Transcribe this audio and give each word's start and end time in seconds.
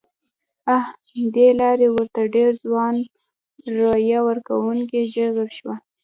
ه 0.67 0.79
دې 1.35 1.47
لارې 1.61 1.87
ورته 1.95 2.21
ډېر 2.35 2.51
ځوان 2.63 2.95
رایه 3.79 4.19
ورکوونکي 4.27 4.99
جذب 5.13 5.49
شوي 5.57 5.69
وو. 5.75 5.75